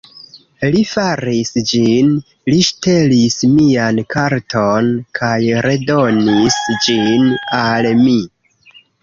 Li 0.75 0.79
faris 0.91 1.51
ĝin, 1.71 2.09
li 2.51 2.61
ŝtelis 2.69 3.37
mian 3.57 4.01
karton 4.15 4.89
kaj 5.21 5.37
redonis 5.67 6.59
ĝin 6.89 7.31
al 7.61 7.93
mi 8.03 8.19